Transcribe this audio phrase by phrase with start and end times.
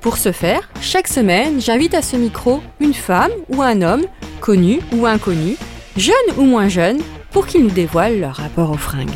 [0.00, 4.04] Pour ce faire, chaque semaine, j'invite à ce micro une femme ou un homme,
[4.40, 5.56] connu ou inconnu,
[5.96, 7.00] jeune ou moins jeune,
[7.32, 9.10] pour qu'ils nous dévoilent leur rapport aux fringues.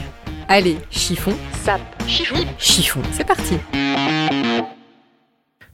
[0.49, 1.33] Allez, chiffon,
[1.65, 3.55] sape, chiffon, chiffon, c'est parti.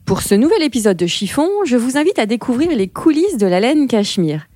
[0.05, 3.59] Pour ce nouvel épisode de Chiffon, je vous invite à découvrir les coulisses de la
[3.59, 4.47] laine cachemire.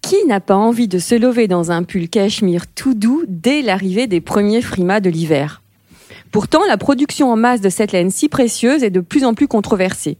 [0.00, 4.06] Qui n'a pas envie de se lever dans un pull cachemire tout doux dès l'arrivée
[4.06, 5.61] des premiers frimas de l'hiver?
[6.32, 9.48] Pourtant, la production en masse de cette laine si précieuse est de plus en plus
[9.48, 10.16] controversée.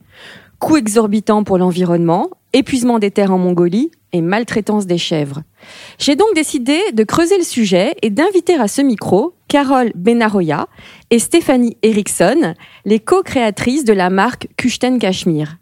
[0.58, 5.42] Coûts exorbitants pour l'environnement, épuisement des terres en Mongolie et maltraitance des chèvres.
[5.98, 10.68] J'ai donc décidé de creuser le sujet et d'inviter à ce micro Carole Benaroya
[11.10, 15.56] et Stéphanie Eriksson, les co-créatrices de la marque Kuchten Cachemire.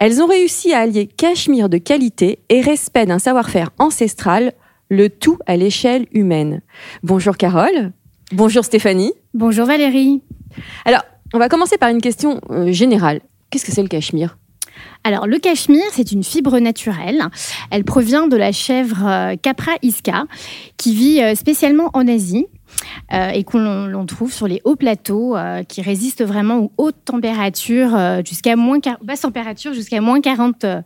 [0.00, 4.52] Elles ont réussi à allier cachemire de qualité et respect d'un savoir-faire ancestral,
[4.90, 6.60] le tout à l'échelle humaine.
[7.04, 7.92] Bonjour Carole.
[8.32, 9.12] Bonjour Stéphanie.
[9.34, 10.22] Bonjour Valérie.
[10.84, 11.02] Alors,
[11.34, 13.20] on va commencer par une question euh, générale.
[13.50, 14.38] Qu'est-ce que c'est le cachemire?
[15.04, 17.20] Alors, le cachemire, c'est une fibre naturelle.
[17.70, 20.24] Elle provient de la chèvre euh, Capra isca,
[20.76, 22.46] qui vit euh, spécialement en Asie.
[23.12, 27.04] euh, et qu'on l'on trouve sur les hauts plateaux euh, qui résistent vraiment aux hautes
[27.04, 30.80] températures euh, jusqu'à moins quar- basse température jusqu'à moins 40 euh,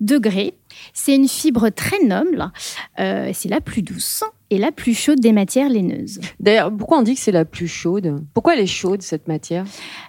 [0.00, 0.54] degrés.
[0.92, 2.50] C'est une fibre très noble,
[2.98, 6.20] euh, c'est la plus douce et la plus chaude des matières laineuses.
[6.38, 8.22] D'ailleurs, pourquoi on dit que c'est la plus chaude?
[8.34, 9.64] Pourquoi elle est chaude, cette matière?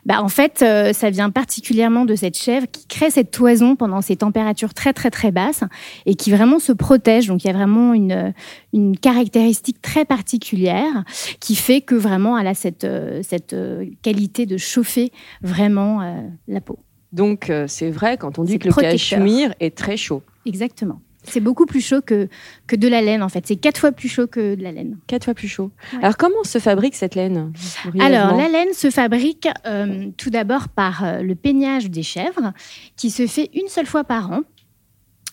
[0.05, 4.01] Bah, en fait, euh, ça vient particulièrement de cette chèvre qui crée cette toison pendant
[4.01, 5.63] ces températures très très très basses
[6.05, 7.27] et qui vraiment se protège.
[7.27, 8.33] Donc il y a vraiment une,
[8.73, 11.05] une caractéristique très particulière
[11.39, 16.21] qui fait que vraiment elle a cette, euh, cette euh, qualité de chauffer vraiment euh,
[16.49, 16.79] la peau.
[17.13, 20.23] Donc, euh, c'est vrai quand on dit que le cachemire est très chaud.
[20.45, 21.01] Exactement.
[21.25, 22.27] C'est beaucoup plus chaud que,
[22.67, 23.47] que de la laine en fait.
[23.47, 24.97] C'est quatre fois plus chaud que de la laine.
[25.07, 25.71] Quatre fois plus chaud.
[25.93, 25.99] Ouais.
[26.03, 27.53] Alors, comment se fabrique cette laine
[28.01, 32.51] Alors, la laine se fabrique euh, tout d'abord par euh, le peignage des chèvres,
[32.97, 34.41] qui se fait une seule fois par an.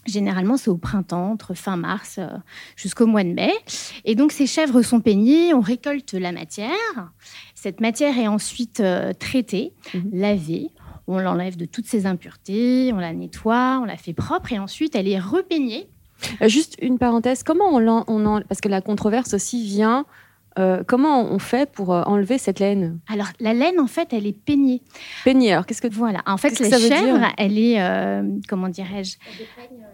[0.06, 2.28] Généralement, c'est au printemps, entre fin mars euh,
[2.76, 3.52] jusqu'au mois de mai.
[4.04, 6.70] Et donc, ces chèvres sont peignées, on récolte la matière.
[7.56, 8.82] Cette matière est ensuite
[9.18, 10.10] traitée, Mhm.
[10.12, 10.70] lavée.
[11.12, 14.94] On l'enlève de toutes ses impuretés, on la nettoie, on la fait propre et ensuite
[14.94, 15.88] elle est repeignée.
[16.42, 20.04] Euh, Juste une parenthèse, comment on, en- Parce que la controverse aussi vient.
[20.58, 22.98] euh, comment on fait pour euh, enlever cette laine?
[23.08, 24.82] Alors, la laine, en fait, elle est peignée.
[25.24, 26.20] Peignée, alors qu'est-ce que Voilà.
[26.26, 29.16] En fait, la ça veut chèvre, dire elle est, euh, comment dirais-je?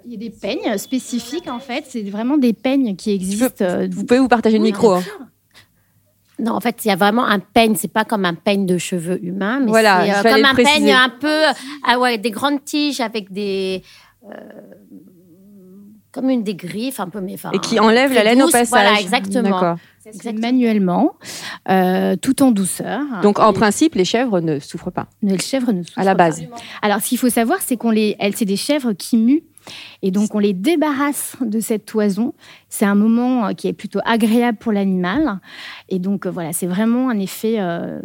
[0.07, 1.85] Il y a des peignes spécifiques, en fait.
[1.89, 3.65] C'est vraiment des peignes qui existent.
[3.91, 4.97] Vous pouvez vous partager le oui, micro.
[4.99, 5.29] bien hein.
[6.39, 7.75] Non, en fait, il y a vraiment un peigne.
[7.77, 10.53] C'est pas comme un peigne de cheveux humains, mais Voilà, il c'est euh, comme un
[10.55, 10.79] préciser.
[10.81, 11.43] peigne un peu,
[11.89, 13.83] ah ouais, des grandes tiges avec des,
[14.31, 14.35] euh,
[16.13, 17.51] comme une des griffes, un peu, mais enfin.
[17.53, 18.69] Et qui enlève la laine au passage.
[18.69, 19.43] Voilà, exactement.
[19.43, 19.77] D'accord.
[20.05, 20.47] Ça se fait Exactement.
[20.53, 21.13] manuellement,
[21.69, 23.01] euh, tout en douceur.
[23.23, 25.09] Donc, en Et principe, les chèvres ne souffrent pas.
[25.23, 26.27] les chèvres ne souffrent À la pas.
[26.29, 26.43] base.
[26.81, 29.43] Alors, ce qu'il faut savoir, c'est qu'on les, elles, c'est des chèvres qui muent.
[30.03, 32.35] Et donc, on les débarrasse de cette toison.
[32.69, 35.41] C'est un moment euh, qui est plutôt agréable pour l'animal.
[35.89, 38.01] Et donc, euh, voilà, c'est vraiment un effet, euh,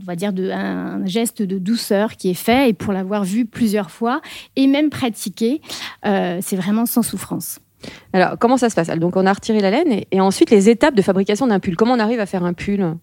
[0.00, 2.70] on va dire, de, un geste de douceur qui est fait.
[2.70, 4.20] Et pour l'avoir vu plusieurs fois
[4.56, 5.60] et même pratiqué,
[6.02, 7.58] c'est vraiment sans souffrance.
[8.12, 8.88] Alors, comment ça se passe?
[8.88, 11.76] Donc, on a retiré la laine et ensuite les étapes de fabrication d'un pull.
[11.76, 12.96] Comment on arrive à faire un pull?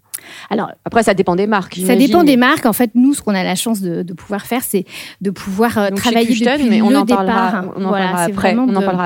[0.50, 1.80] Alors, Après, ça dépend des marques.
[1.86, 2.66] Ça dépend des marques.
[2.66, 4.86] En fait, nous, ce qu'on a la chance de, de pouvoir faire, c'est
[5.22, 7.26] de pouvoir euh, chez travailler depuis mais on le en départ.
[7.26, 8.56] parlera, on en Voilà, parlera après.
[8.58, 9.06] en parlera.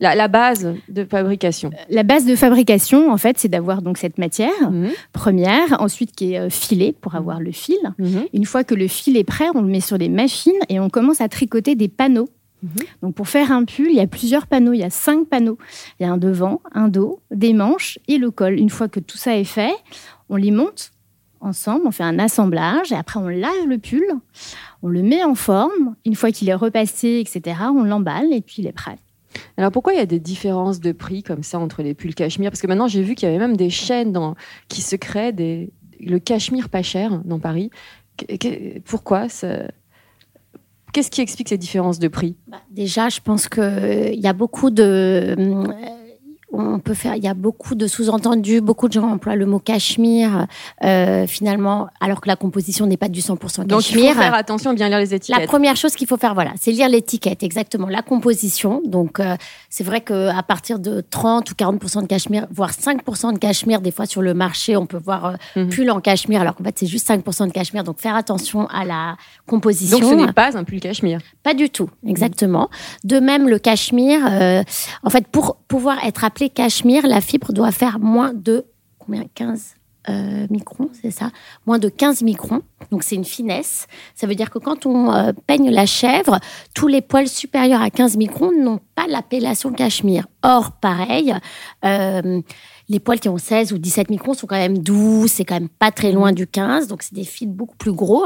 [0.00, 1.70] La, la base de fabrication.
[1.90, 6.34] La base de fabrication, en fait, c'est d'avoir donc cette matière Mhm, première, ensuite qui
[6.34, 7.76] est euh, filée pour avoir le fil.
[7.98, 8.24] mhm.
[8.32, 10.88] Une fois que le fil est prêt, on le met sur des machines et on
[10.88, 12.28] commence à tricoter des panneaux.
[12.62, 12.70] Mhm.
[13.02, 15.58] Donc pour faire un pull, il y a plusieurs panneaux, il y a cinq panneaux.
[15.98, 18.58] Il y a un devant, un dos, des manches et le col.
[18.58, 19.74] Une fois que tout ça est fait,
[20.28, 20.90] on les monte
[21.40, 24.04] ensemble, on fait un assemblage et après on lave le pull.
[24.82, 25.94] On le met en forme.
[26.04, 28.98] Une fois qu'il est repassé, etc., on l'emballe et puis il est prêt.
[29.56, 32.50] Alors pourquoi il y a des différences de prix comme ça entre les pulls cachemire?
[32.50, 34.16] Parce que maintenant j'ai vu qu'il y avait même des chaînes
[34.68, 35.70] qui se créent des,
[36.00, 37.70] le cachemire pas cher dans Paris.
[38.84, 39.68] Pourquoi ça-
[40.98, 42.34] Qu'est-ce qui explique ces différences de prix?
[42.48, 45.64] Bah, déjà, je pense que il y a beaucoup de euh,
[46.52, 49.58] on peut faire, il y a beaucoup de sous-entendus, beaucoup de gens emploient le mot
[49.58, 50.46] cachemire,
[50.82, 54.14] euh, finalement, alors que la composition n'est pas du 100% Donc il cachemire.
[54.14, 55.40] faut faire attention, bien lire les étiquettes.
[55.40, 58.80] La première chose qu'il faut faire, voilà, c'est lire l'étiquette, exactement, la composition.
[58.86, 59.36] Donc, euh,
[59.68, 63.80] c'est vrai que à partir de 30 ou 40% de cachemire, voire 5% de cachemire,
[63.82, 65.68] des fois sur le marché, on peut voir euh, Mhm.
[65.68, 67.84] pull en cachemire, alors qu'en fait, c'est juste 5% de cachemire.
[67.84, 69.16] Donc, faire attention à la
[69.46, 69.98] composition.
[69.98, 71.20] Donc ce n'est pas un pull cachemire.
[71.42, 72.70] Pas du tout, exactement.
[73.04, 74.62] De même, le cachemire, euh,
[75.02, 78.64] en fait, pour pouvoir être appelé cachemire, la fibre doit faire moins de
[78.98, 79.24] combien?
[79.34, 79.74] 15
[80.08, 81.30] euh, microns, c'est ça?
[81.66, 82.62] Moins de 15 microns.
[82.90, 83.86] Donc, c'est une finesse.
[84.14, 86.38] Ça veut dire que quand on euh, peigne la chèvre,
[86.74, 90.26] tous les poils supérieurs à 15 microns n'ont pas l'appellation cachemire.
[90.42, 91.34] Or, pareil,
[91.84, 92.40] euh,
[92.88, 95.68] les poils qui ont 16 ou 17 microns sont quand même doux, c'est quand même
[95.68, 98.24] pas très loin du 15, donc c'est des fils beaucoup plus gros.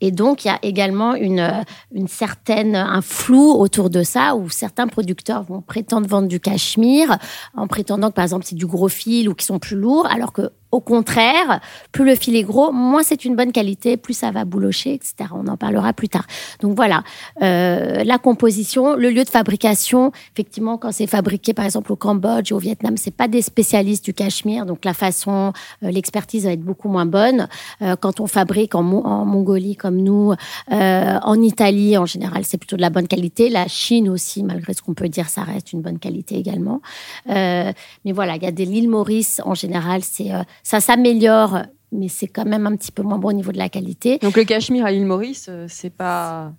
[0.00, 1.62] Et donc, il y a également une, euh,
[1.92, 7.18] une certaine, un flou autour de ça, où certains producteurs vont prétendre vendre du cachemire
[7.54, 10.32] en prétendant que, par exemple, c'est du gros fil ou qui sont plus lourds, alors
[10.32, 11.60] que, au contraire,
[11.92, 15.14] plus le fil est gros, moins c'est une bonne qualité, plus ça va boulocher, etc.
[15.34, 16.26] On en parlera plus tard.
[16.60, 17.02] Donc voilà,
[17.42, 20.12] euh, la composition, le lieu de fabrication.
[20.34, 24.14] Effectivement, quand c'est fabriqué, par exemple, au Cambodge, au Vietnam, c'est pas des spécialistes du
[24.14, 25.52] cachemire, donc la façon,
[25.82, 27.48] euh, l'expertise va être beaucoup moins bonne.
[27.82, 30.32] Euh, quand on fabrique en, Mo- en Mongolie comme nous,
[30.72, 33.48] euh, en Italie, en général, c'est plutôt de la bonne qualité.
[33.48, 36.80] La Chine aussi, malgré ce qu'on peut dire, ça reste une bonne qualité également.
[37.28, 37.72] Euh,
[38.04, 40.30] mais voilà, il y a des l'île Maurice, en général, c'est
[40.62, 41.62] ça s'améliore,
[41.92, 44.18] mais c'est quand même un petit peu moins bon au niveau de la qualité.
[44.18, 46.52] Donc le cachemire à l'île Maurice, euh, c'est pas.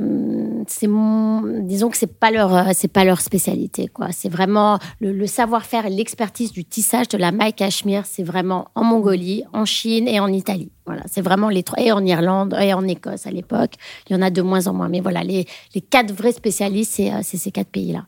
[0.00, 0.88] Hum, c'est
[1.62, 5.26] disons que c'est pas leur euh, c'est pas leur spécialité quoi c'est vraiment le, le
[5.26, 10.08] savoir-faire et l'expertise du tissage de la maille cachemire c'est vraiment en Mongolie en Chine
[10.08, 13.30] et en Italie voilà c'est vraiment les trois et en Irlande et en Écosse à
[13.30, 13.74] l'époque
[14.08, 16.94] il y en a de moins en moins mais voilà les, les quatre vrais spécialistes
[16.94, 18.04] c'est euh, ces quatre pays là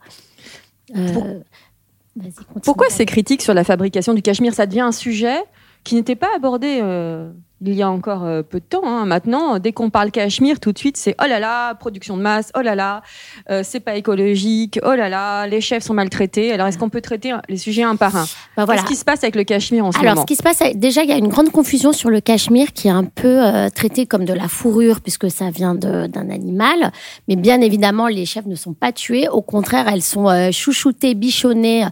[2.63, 4.55] Pourquoi ces critiques sur la fabrication du cachemire?
[4.55, 5.39] Ça devient un sujet
[5.85, 7.31] qui n'était pas abordé euh,
[7.64, 8.82] il y a encore euh, peu de temps.
[8.85, 9.06] hein.
[9.06, 12.53] Maintenant, dès qu'on parle cachemire, tout de suite, c'est oh là là, production de masse,
[12.56, 13.03] oh là là,
[13.50, 16.53] euh, c'est pas écologique, oh là là, les chefs sont maltraités.
[16.53, 18.26] Alors, est-ce qu'on peut traiter les sujets un par un?
[18.56, 18.82] Bah, voilà.
[18.82, 20.23] Qu'est-ce qui se passe avec le cachemire en ce Alors, moment?
[20.23, 22.88] ce qui se passe, déjà, il y a une grande confusion sur le cachemire qui
[22.88, 26.93] est un peu euh, traité comme de la fourrure puisque ça vient d'un animal.
[27.29, 29.29] Mais bien évidemment, les chèvres ne sont pas tuées.
[29.29, 31.85] Au contraire, elles sont euh, chouchoutées, bichonnées.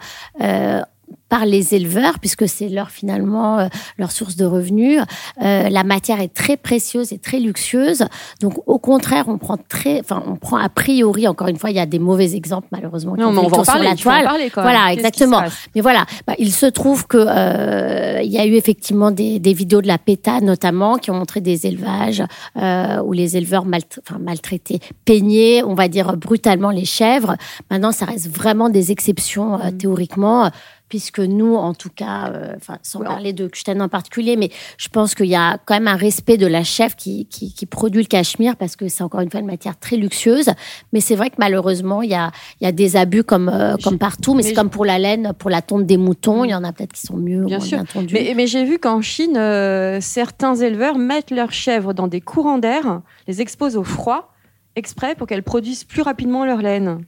[1.29, 3.67] Par les éleveurs, puisque c'est leur finalement euh,
[3.99, 5.01] leur source de revenus.
[5.43, 8.05] Euh, la matière est très précieuse et très luxueuse.
[8.41, 11.27] Donc, au contraire, on prend très, enfin, on prend a priori.
[11.27, 13.15] Encore une fois, il y a des mauvais exemples malheureusement.
[13.15, 13.87] qui Non, mais on va en sur parler.
[13.89, 14.25] la en toile.
[14.25, 14.71] parler quand même.
[14.73, 15.43] Voilà, exactement.
[15.75, 19.53] Mais voilà, bah, il se trouve que euh, il y a eu effectivement des, des
[19.55, 22.23] vidéos de la PETA notamment qui ont montré des élevages
[22.57, 27.37] euh, où les éleveurs malt- enfin, maltraitaient, peignaient, on va dire brutalement les chèvres.
[27.71, 30.51] Maintenant, ça reste vraiment des exceptions euh, théoriquement.
[30.89, 35.15] Puisque nous, en tout cas, euh, sans parler de Kustène en particulier, mais je pense
[35.15, 38.07] qu'il y a quand même un respect de la chèvre qui, qui, qui produit le
[38.07, 40.51] cachemire parce que c'est encore une fois une matière très luxueuse.
[40.93, 43.77] Mais c'est vrai que malheureusement, il y a, il y a des abus comme, euh,
[43.83, 44.35] comme partout.
[44.35, 46.45] Mais, mais c'est comme pour la laine, pour la tonte des moutons.
[46.45, 47.79] Il y en a peut-être qui sont mieux Bien sûr.
[47.79, 48.15] bien tondus.
[48.15, 52.59] Mais, mais j'ai vu qu'en Chine, euh, certains éleveurs mettent leurs chèvres dans des courants
[52.59, 54.33] d'air, les exposent au froid,
[54.77, 57.05] exprès pour qu'elles produisent plus rapidement leur laine.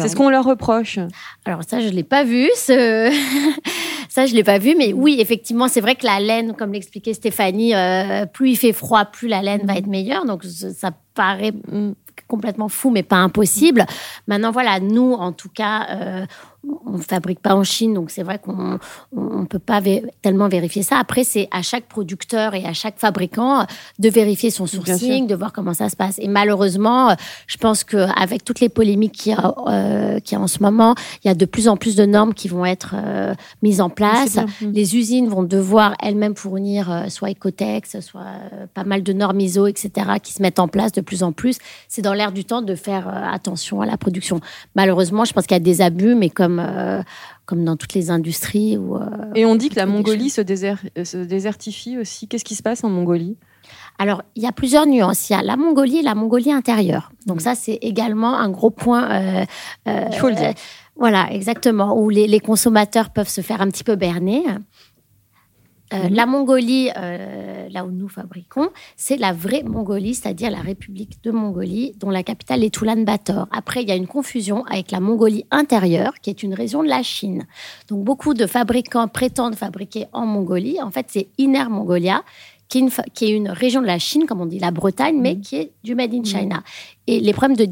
[0.00, 0.98] C'est ce qu'on leur reproche.
[1.44, 2.48] Alors ça, je l'ai pas vu.
[2.56, 3.10] Ce...
[4.08, 4.74] ça, je l'ai pas vu.
[4.76, 8.72] Mais oui, effectivement, c'est vrai que la laine, comme l'expliquait Stéphanie, euh, plus il fait
[8.72, 10.24] froid, plus la laine va être meilleure.
[10.24, 11.92] Donc ça ça paraît Mm.
[12.28, 13.86] complètement fou, mais pas impossible.
[14.26, 16.26] Maintenant, voilà, nous, en tout cas, euh,
[16.86, 18.78] on ne fabrique pas en Chine, donc c'est vrai qu'on
[19.12, 20.98] ne peut pas vé- tellement vérifier ça.
[20.98, 23.66] Après, c'est à chaque producteur et à chaque fabricant
[23.98, 26.18] de vérifier son sourcing, de voir comment ça se passe.
[26.18, 27.14] Et malheureusement,
[27.46, 30.62] je pense qu'avec toutes les polémiques qu'il y, a, euh, qu'il y a en ce
[30.62, 33.80] moment, il y a de plus en plus de normes qui vont être euh, mises
[33.80, 34.30] en place.
[34.30, 34.68] C'est bien.
[34.68, 34.72] Mm.
[34.72, 38.22] Les usines vont devoir elles-mêmes fournir euh, soit Ecotex, soit
[38.74, 39.90] pas mal de normes ISO, etc.,
[40.22, 41.58] qui se mettent en place de plus en plus.
[41.88, 44.40] C'est dans l'air du temps de faire attention à la production.
[44.76, 47.02] Malheureusement, je pense qu'il y a des abus, mais comme, euh,
[47.46, 48.76] comme dans toutes les industries.
[48.78, 52.28] Où, euh, Et on dit que la Mongolie se, euh, se désertifie aussi.
[52.28, 53.36] Qu'est-ce qui se passe en Mongolie?
[53.98, 55.28] Alors, il y a plusieurs nuances.
[55.30, 57.12] Il y a la Mongolie et la Mongolie intérieure.
[57.26, 59.10] Donc ça, c'est également un gros point.
[59.10, 59.44] euh,
[59.88, 60.48] euh, Il faut le dire.
[60.48, 60.52] euh,
[60.96, 64.42] voilà, exactement, où les, les consommateurs peuvent se faire un petit peu berner.
[65.92, 71.22] Euh, La Mongolie, euh, là où nous fabriquons, c'est la vraie Mongolie, c'est-à-dire la République
[71.22, 73.48] de Mongolie, dont la capitale est Ulaanbaatar.
[73.50, 76.88] Après, il y a une confusion avec la Mongolie intérieure, qui est une région de
[76.88, 77.46] la Chine.
[77.88, 80.80] Donc, beaucoup de fabricants prétendent fabriquer en Mongolie.
[80.80, 82.22] En fait, c'est Inner Mongolia,
[82.72, 84.70] qui est, une, fa- qui est une région de la Chine, comme on dit la
[84.70, 86.62] Bretagne, mais qui est du Made in China.
[87.06, 87.66] Et les problèmes de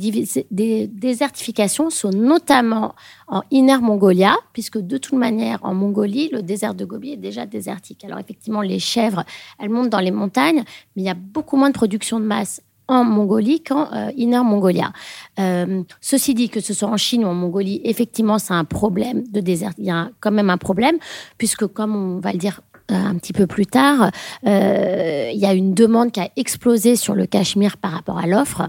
[0.84, 2.94] désertification sont notamment
[3.26, 7.46] en Inner Mongolia, puisque de toute manière, en Mongolie, le désert de Gobi est déjà
[7.46, 8.04] désertique.
[8.04, 9.24] Alors effectivement, les chèvres,
[9.58, 10.64] elles montent dans les montagnes,
[10.94, 14.42] mais il y a beaucoup moins de production de masse en Mongolie qu'en euh, Inner
[14.44, 14.92] Mongolia.
[15.38, 19.22] Euh, ceci dit, que ce soit en Chine ou en Mongolie, effectivement, c'est un problème
[19.30, 19.72] de désert.
[19.78, 20.98] Il y a quand même un problème,
[21.38, 22.60] puisque comme on va le dire
[22.94, 24.10] un petit peu plus tard,
[24.46, 28.26] euh, il y a une demande qui a explosé sur le Cachemire par rapport à
[28.26, 28.68] l'offre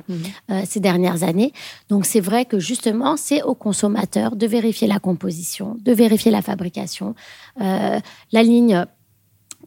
[0.49, 1.53] euh, ces dernières années.
[1.89, 6.41] Donc c'est vrai que justement, c'est aux consommateurs de vérifier la composition, de vérifier la
[6.41, 7.15] fabrication,
[7.61, 7.99] euh,
[8.31, 8.85] la ligne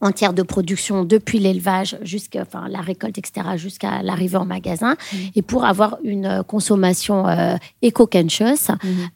[0.00, 4.96] entière de production depuis l'élevage jusqu'à enfin, la récolte, etc., jusqu'à l'arrivée en magasin,
[5.34, 8.70] et pour avoir une euh, consommation euh, éco-conscious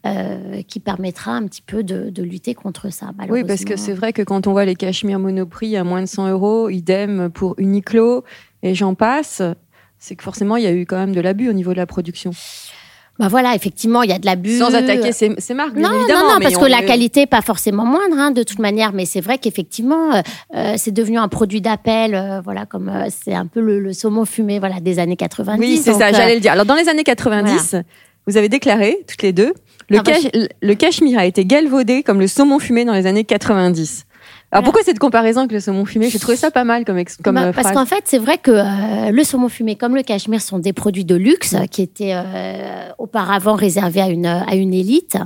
[0.05, 3.11] euh, qui permettra un petit peu de, de lutter contre ça.
[3.29, 6.07] Oui, parce que c'est vrai que quand on voit les cachemires Monoprix à moins de
[6.07, 8.23] 100 euros, idem pour Uniqlo
[8.63, 9.41] et j'en passe,
[9.97, 11.85] c'est que forcément il y a eu quand même de l'abus au niveau de la
[11.85, 12.31] production.
[13.19, 14.57] Bah voilà, effectivement, il y a de l'abus.
[14.57, 16.21] Sans attaquer ces, ces marques, Non, non, évidemment.
[16.29, 18.93] non, mais parce que la est- qualité n'est pas forcément moindre, hein, de toute manière.
[18.93, 20.21] Mais c'est vrai qu'effectivement, euh,
[20.55, 23.91] euh, c'est devenu un produit d'appel, euh, voilà, comme euh, c'est un peu le, le
[23.91, 25.59] saumon fumé, voilà, des années 90.
[25.59, 26.53] Oui, c'est ça, euh, j'allais le dire.
[26.53, 27.75] Alors, dans les années 90,
[28.25, 29.53] vous avez déclaré, toutes les deux,
[29.89, 30.11] le, Ah bah,
[30.61, 34.05] le cachemire a été galvaudé comme le saumon fumé dans les années 90.
[34.51, 36.09] Alors, pourquoi cette comparaison avec le saumon fumé?
[36.09, 38.39] J'ai trouvé ça pas mal comme, ex- comme Bah, euh, parce qu'en fait, c'est vrai
[38.39, 41.83] que euh, le saumon fumé comme le cachemire sont des produits de luxe euh, qui
[41.83, 45.17] étaient euh, auparavant réservés à une, à une élite.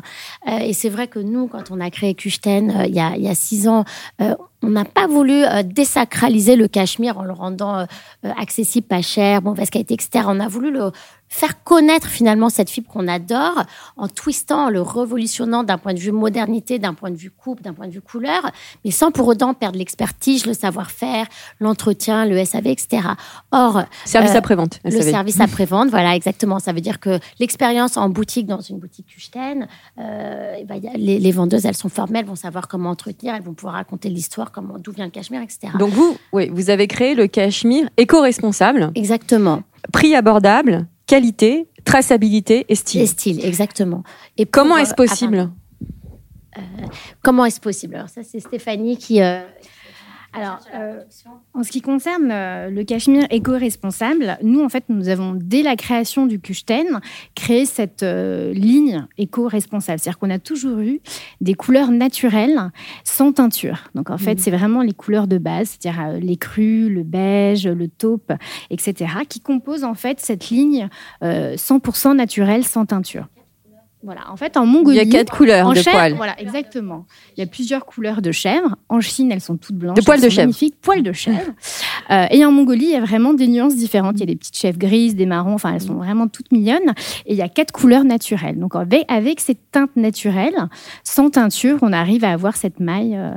[0.49, 3.13] Euh, et c'est vrai que nous, quand on a créé Kuchten euh, il, y a,
[3.15, 3.85] il y a six ans,
[4.21, 7.85] euh, on n'a pas voulu euh, désacraliser le cachemire en le rendant
[8.37, 10.25] accessible, pas cher, mauvaise qualité, etc.
[10.27, 10.91] On a voulu le
[11.33, 13.63] faire connaître finalement cette fibre qu'on adore
[13.97, 17.63] en twistant, en le révolutionnant d'un point de vue modernité, d'un point de vue coupe,
[17.63, 18.51] d'un point de vue couleur,
[18.85, 21.25] mais sans pour autant perdre l'expertise, le savoir-faire,
[21.59, 23.01] l'entretien, le SAV, etc.
[23.51, 24.79] Or, Service euh, après-vente.
[24.85, 25.09] le SAV.
[25.09, 26.59] service après-vente, voilà, exactement.
[26.59, 31.31] Ça veut dire que l'expérience en boutique, dans une boutique Kuchten, euh, eh ben, les
[31.31, 34.75] vendeuses, elles sont formelles, elles vont savoir comment entretenir, elles vont pouvoir raconter l'histoire, comment,
[34.77, 35.73] d'où vient le cachemire, etc.
[35.79, 39.63] Donc, vous, oui, vous avez créé le cachemire éco-responsable, exactement.
[39.91, 43.01] prix abordable, qualité, traçabilité et style.
[43.01, 44.01] Et style, exactement.
[44.37, 45.51] Et Comment euh, est-ce possible
[47.21, 47.95] Comment est-ce possible?
[47.95, 49.21] Alors ça, c'est Stéphanie qui...
[49.21, 49.41] euh,
[50.33, 51.03] Alors, euh,
[51.53, 55.75] en ce qui concerne euh, le cachemire éco-responsable, nous, en fait, nous avons, dès la
[55.75, 57.01] création du Kuchten,
[57.35, 59.99] créé cette euh, ligne éco-responsable.
[59.99, 61.01] C'est-à-dire qu'on a toujours eu
[61.41, 62.71] des couleurs naturelles
[63.03, 63.83] sans teinture.
[63.93, 67.67] Donc, en fait, c'est vraiment les couleurs de base, c'est-à-dire euh, les crus, le beige,
[67.67, 68.33] le taupe,
[68.71, 70.89] etc., qui composent, en fait, cette ligne
[71.23, 73.27] euh, 100% naturelle sans teinture.
[74.03, 74.97] Voilà, en fait, en Il Mongolie...
[74.97, 76.13] y a quatre couleurs En de chèvre, poils.
[76.15, 77.05] voilà, exactement.
[77.37, 78.75] Il y a plusieurs couleurs de chèvre.
[78.89, 79.95] En Chine, elles sont toutes blanches.
[79.97, 80.41] De poils de chèvre.
[80.47, 81.51] Magnifiques, poils de chèvre.
[82.11, 84.15] Euh, et en Mongolie, il y a vraiment des nuances différentes.
[84.17, 85.53] Il y a des petites chèvres grises, des marrons.
[85.53, 86.93] Enfin, elles sont vraiment toutes mignonnes.
[87.25, 88.59] Et il y a quatre couleurs naturelles.
[88.59, 90.55] Donc, avec, avec cette teinte naturelle,
[91.05, 93.31] sans teinture, on arrive à avoir cette maille euh,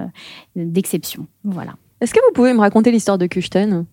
[0.57, 1.27] d'exception.
[1.45, 1.75] Voilà.
[2.01, 3.87] Est-ce que vous pouvez me raconter l'histoire de Kuchten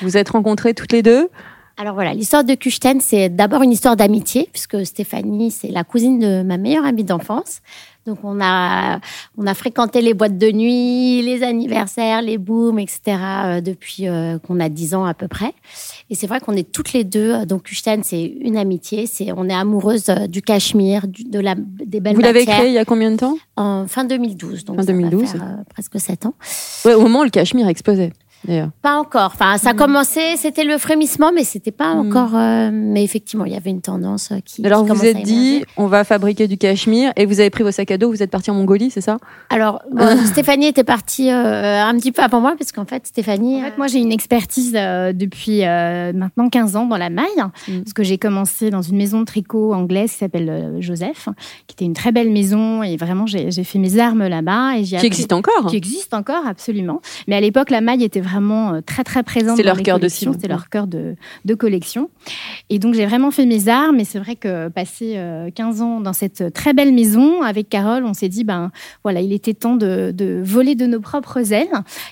[0.00, 1.28] Vous êtes rencontrées toutes les deux?
[1.76, 6.20] Alors voilà, l'histoire de Kuchten, c'est d'abord une histoire d'amitié, puisque Stéphanie, c'est la cousine
[6.20, 7.62] de ma meilleure amie d'enfance.
[8.06, 9.00] Donc on a,
[9.38, 13.00] on a fréquenté les boîtes de nuit, les anniversaires, les booms, etc.
[13.18, 15.52] euh, depuis euh, qu'on a 10 ans à peu près.
[16.10, 17.32] Et c'est vrai qu'on est toutes les deux.
[17.32, 19.06] euh, Donc Kuchten, c'est une amitié.
[19.06, 22.74] C'est, on est amoureuse du Cachemire, du- de la, des belles Vous l'avez créé il
[22.74, 23.36] y a combien de temps?
[23.56, 24.64] En fin 2012.
[24.66, 25.30] Donc Fin ça va 2012.
[25.30, 26.34] faire, euh, presque 7 ans.
[26.84, 28.12] Ouais, Au moment où le cachemire explosait,
[28.44, 28.70] d'ailleurs.
[28.82, 29.32] Pas encore.
[29.34, 31.98] Enfin, ça a commencé, c'était le frémissement, mais c'était pas Mm.
[32.08, 32.34] encore.
[32.36, 34.64] euh, mais effectivement, il y avait une tendance euh, qui.
[34.64, 37.50] Alors qui vous vous commençait êtes dit, on va fabriquer du cachemire et vous avez
[37.50, 39.18] pris vos sacs à dos, vous êtes parti en Mongolie, c'est ça?
[39.50, 43.60] Alors, bon, Stéphanie était partie euh, un petit peu avant moi, parce qu'en fait, Stéphanie.
[43.62, 47.24] En fait, moi, j'ai une expertise euh, depuis euh, maintenant 15 ans dans la maille,
[47.68, 47.78] Mm.
[47.80, 51.28] parce que j'ai commencé dans une maison de tricot anglaise qui s'appelle euh, Joseph,
[51.66, 54.76] qui était une très belle maison, et vraiment, j'ai fait mes armes là-bas.
[54.76, 57.00] et j'ai Qui appris- existe encore Qui existe encore, absolument.
[57.28, 59.56] Mais à l'époque, la maille était vraiment euh, très, très présente.
[59.56, 60.32] C'est dans leur cœur de collections.
[60.32, 60.34] cible.
[60.42, 62.10] C'était leur cœur de, de collection.
[62.70, 64.00] Et donc, j'ai vraiment fait mes armes.
[64.00, 68.04] Et c'est vrai que passer euh, 15 ans dans cette très belle maison, avec Carole,
[68.04, 68.70] on s'est dit, ben
[69.02, 71.68] voilà, il était temps de, de voler de nos propres ailes.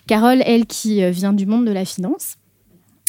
[0.06, 2.36] Carole, elle, qui euh, vient du monde de la finance.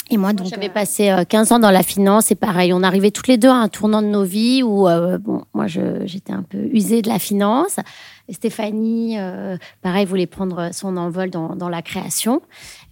[0.09, 0.47] Et moi, donc.
[0.47, 3.37] J'avais euh, passé euh, 15 ans dans la finance et pareil, on arrivait toutes les
[3.37, 6.57] deux à un tournant de nos vies où, euh, bon, moi, je- j'étais un peu
[6.73, 7.77] usée de la finance.
[8.29, 12.41] Et Stéphanie, euh, pareil, voulait prendre son envol dans, dans la création.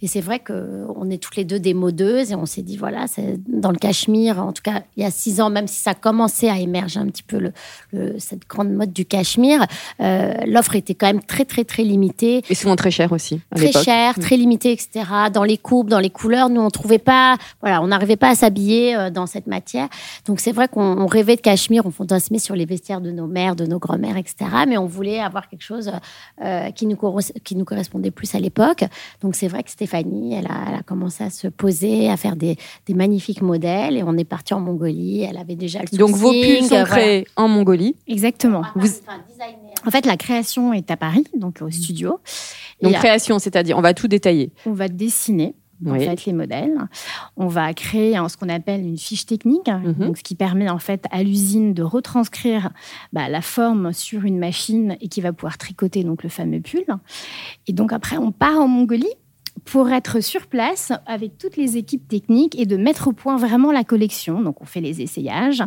[0.02, 3.06] Et c'est vrai qu'on est toutes les deux des modeuses et on s'est dit, voilà,
[3.06, 5.94] c'est dans le cachemire, en tout cas, il y a six ans, même si ça
[5.94, 7.52] commençait à émerger un petit peu le,
[7.92, 9.64] le- cette grande mode du cachemire,
[10.00, 12.42] euh, l'offre était quand même très, très, très limitée.
[12.50, 13.40] Et souvent très cher aussi.
[13.52, 15.06] à Très cher, très limité, etc.
[15.32, 18.34] Dans les coupes, dans les couleurs, nous on trouvait pas, voilà, on n'arrivait pas à
[18.34, 19.88] s'habiller euh, dans cette matière.
[20.26, 23.26] Donc c'est vrai qu'on on rêvait de cachemire, on fantasmait sur les vestiaires de nos
[23.26, 24.36] mères, de nos grand-mères, etc.
[24.68, 25.90] Mais on voulait avoir quelque chose
[26.42, 26.96] euh, qui nous
[27.44, 28.84] qui nous correspondait plus à l'époque.
[29.20, 32.36] Donc c'est vrai que Stéphanie, elle a, elle a commencé à se poser, à faire
[32.36, 35.22] des, des magnifiques modèles, et on est parti en Mongolie.
[35.22, 37.96] Elle avait déjà le Donc vos pulls sont euh, créés en Mongolie.
[38.06, 38.62] Exactement.
[38.74, 38.88] Vous-.
[39.86, 42.20] En fait, la création est à Paris, donc au studio.
[42.82, 44.52] Donc Et création, c'est-à-dire on va tout détailler.
[44.66, 45.54] on va dessiner
[45.86, 46.04] en Oui.
[46.04, 46.78] fait les modèles.
[47.36, 49.94] On va créer hein, ce qu'on appelle une fiche technique, Mhm.
[50.06, 52.70] donc ce qui permet en fait à l'usine de retranscrire
[53.12, 56.84] bah, la forme sur une machine et qui va pouvoir tricoter donc le fameux pull.
[57.66, 59.06] Et donc après, on part en Mongolie
[59.64, 63.70] pour être sur place avec toutes les équipes techniques et de mettre au point vraiment
[63.72, 64.40] la collection.
[64.42, 65.62] Donc on fait les essayages,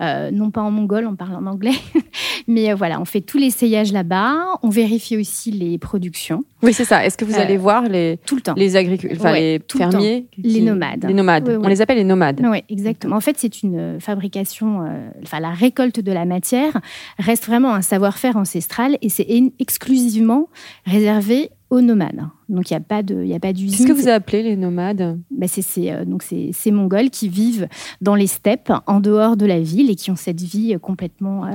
[0.00, 1.72] euh, non pas en mongol, on parle en anglais,
[2.48, 4.36] mais euh, voilà, on fait tout l'essayage là-bas.
[4.62, 7.04] On vérifie aussi les productions Oui, c'est ça.
[7.04, 8.54] Est-ce que vous Euh, allez voir les, tout le temps.
[8.56, 11.04] les agriculteurs, Ouais, les le fermiers Les nomades.
[11.08, 11.48] Les nomades.
[11.48, 12.40] Oui, On les appelle les nomades.
[12.44, 13.16] Oui, exactement.
[13.16, 14.84] En fait, c'est une fabrication,
[15.22, 16.78] enfin la récolte de la matière
[17.18, 19.26] reste vraiment un savoir-faire ancestral et c'est
[19.58, 20.48] exclusivement
[20.84, 22.28] réservé aux nomades.
[22.48, 23.78] Donc il n'y a pas de, il y a pas d'usine.
[23.78, 25.20] Qu'est-ce que vous appelez les nomades?
[25.30, 27.68] Bah, c'est ces, euh, donc c'est ces Mongols qui vivent
[28.00, 31.46] dans les steppes, en dehors de la ville et qui ont cette vie euh, complètement,
[31.46, 31.50] euh,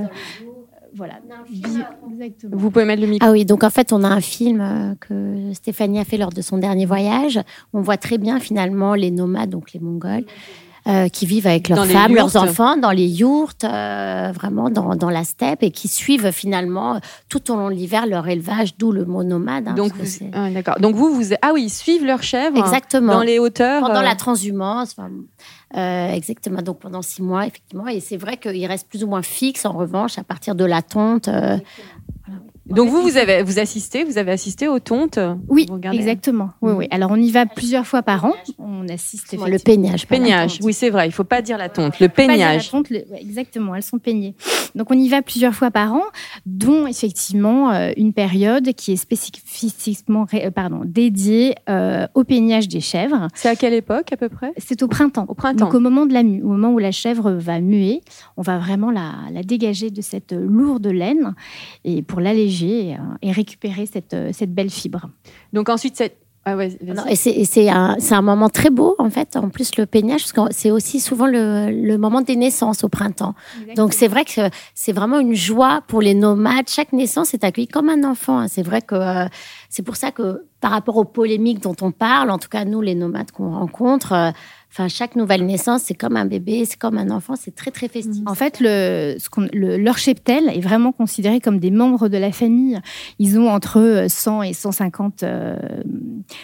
[0.97, 1.15] voilà,
[2.09, 2.55] exactement.
[2.55, 3.27] Vous pouvez mettre le micro.
[3.27, 6.41] Ah oui, donc en fait, on a un film que Stéphanie a fait lors de
[6.41, 7.37] son dernier voyage.
[7.73, 10.23] On voit très bien finalement les nomades, donc les Mongols,
[10.87, 14.95] euh, qui vivent avec leurs Dans femmes, leurs enfants, dans les yourtes, euh, vraiment dans,
[14.95, 18.91] dans la steppe, et qui suivent finalement tout au long de l'hiver leur élevage, d'où
[18.91, 19.67] le mot nomade.
[19.67, 20.79] hein, Donc vous, ah, d'accord.
[20.79, 23.13] Donc vous, vous ah oui, ils suivent leurs chèvres Exactement.
[23.13, 23.81] dans les hauteurs.
[23.81, 25.09] pendant euh, la transhumance, enfin,
[25.75, 27.87] euh, exactement, donc pendant six mois, effectivement.
[27.87, 30.83] Et c'est vrai qu'il reste plus ou moins fixe, en revanche, à partir de la
[30.83, 31.29] tonte.
[32.71, 35.19] Euh, Donc vous, vous avez vous assistez, vous avez assisté aux tontes.
[35.47, 36.51] Oui, Vous regardez exactement.
[36.61, 36.77] Oui, Mhm.
[36.77, 36.87] oui.
[36.91, 38.33] Alors on y va plusieurs fois par an.
[38.59, 40.07] On assiste le peignage.
[40.07, 40.59] Peignage.
[40.63, 41.07] Oui, c'est vrai.
[41.07, 41.99] Il faut pas dire la tonte.
[41.99, 42.69] Le peignage.
[42.71, 44.35] tonte, le- ouais, exactement, elles sont peignées.
[44.75, 46.03] Donc on y va plusieurs fois par an,
[46.45, 52.67] dont effectivement euh, une période qui est spécifiquement ré- euh, pardon, dédiée euh, au peignage
[52.67, 53.27] des chèvres.
[53.35, 54.51] C'est à quelle époque à peu près?
[54.57, 55.25] C'est au printemps.
[55.27, 55.65] Au printemps.
[55.65, 58.01] Donc au moment de la mue, au moment où la chèvre va muer,
[58.37, 61.35] on va vraiment la, la dégager de cette lourde laine
[61.83, 65.09] et pour l'alléger et, euh, et récupérer cette, euh, cette belle fibre.
[65.53, 66.77] Donc ensuite c'est ah ouais.
[67.15, 70.53] c'est- un, c'est un moment très beau, en fait, en plus, le peignage, parce que
[70.53, 73.33] c'est aussi souvent le, le moment des naissances au printemps.
[73.75, 74.41] Donc, c'est vrai que
[74.75, 76.69] c'est vraiment une joie pour les nomades.
[76.69, 78.37] Chaque naissance est accueillie comme un enfant.
[78.41, 78.47] hein.
[78.47, 79.25] C'est vrai que euh,
[79.75, 82.79] c'est pour ça que, par rapport aux polémiques dont on parle, en tout cas, nous,
[82.79, 84.31] les nomades qu'on rencontre, euh,
[84.71, 87.89] enfin, chaque nouvelle naissance, c'est comme un bébé, c'est comme un enfant, c'est très, très
[87.89, 88.23] festif.
[88.25, 92.17] En fait, le, ce qu'on- le- leur cheptel est vraiment considéré comme des membres de
[92.17, 92.79] la famille.
[93.19, 95.57] Ils ont entre 100 et 150 euh,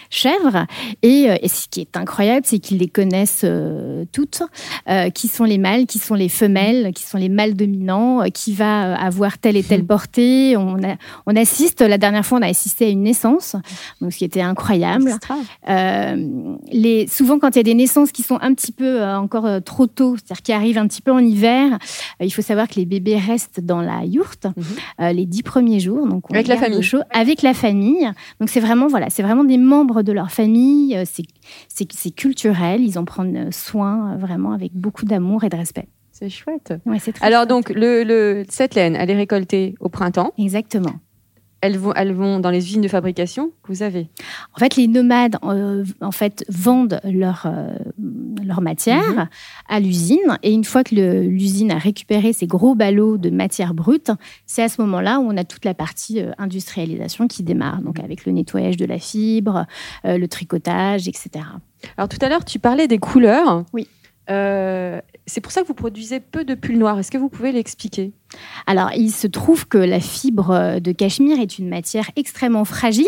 [0.09, 0.65] chèvres.
[1.01, 4.43] Et, euh, et ce qui est incroyable, c'est qu'ils les connaissent euh, toutes,
[4.89, 8.27] euh, qui sont les mâles, qui sont les femelles, qui sont les mâles dominants, euh,
[8.27, 10.57] qui va euh, avoir telle et telle portée.
[10.57, 13.20] On, a- on assiste, la dernière fois, on a assisté à une naissance,
[14.01, 15.11] donc ce qui était incroyable.
[15.69, 19.17] Euh, les, souvent, quand il y a des naissances qui sont un petit peu euh,
[19.17, 21.73] encore euh, trop tôt, c'est-à-dire qui arrivent un petit peu en hiver,
[22.21, 25.13] euh, il faut savoir que les bébés restent dans la yourte Mhm.
[25.13, 26.07] les dix premiers jours.
[26.07, 26.81] Donc on Avec la famille.
[26.81, 28.09] chaud, avec la famille.
[28.39, 30.97] Donc c'est vraiment voilà, c'est vraiment des membres de leur famille.
[31.69, 32.81] C'est culturel.
[32.81, 35.87] Ils en prennent soin vraiment avec beaucoup d'amour et de respect.
[36.11, 36.73] C'est chouette.
[36.85, 37.49] Ouais, très Alors chouette.
[37.49, 40.31] donc le, le cette laine, elle est récoltée au printemps.
[40.37, 40.93] exactement.
[41.61, 44.09] Elles vont elles vont dans les usines de fabrication que vous avez.
[44.55, 47.73] En fait, les nomades, euh, en fait, vendent leur, euh,
[48.43, 49.27] leur matière Mhm.
[49.69, 50.37] à l'usine.
[50.43, 54.11] Et une fois que l'usine a récupéré ces gros ballots de matière brute,
[54.45, 57.81] c'est à ce moment-là où on a toute la partie euh, industrialisation qui démarre.
[57.81, 59.65] Donc, avec le nettoyage de la fibre,
[60.03, 61.29] le tricotage, etc.
[61.97, 63.63] Alors tout à l'heure tu parlais des couleurs.
[63.73, 63.87] Oui.
[64.29, 66.97] Euh, c'est pour ça que vous produisez peu de pulls noirs.
[66.99, 68.11] Est-ce que vous pouvez l'expliquer?
[68.65, 73.05] Alors, il se trouve que la fibre euh, de cachemire est une matière extrêmement fragile,